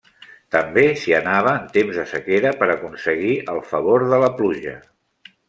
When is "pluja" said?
4.41-4.77